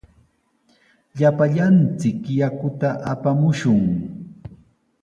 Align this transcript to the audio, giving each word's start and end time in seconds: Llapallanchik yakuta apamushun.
Llapallanchik 1.19 2.21
yakuta 2.39 2.89
apamushun. 3.11 3.81